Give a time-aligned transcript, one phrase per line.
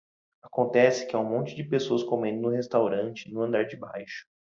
[0.41, 4.25] Acontece que há um monte de pessoas comendo no restaurante no andar de baixo.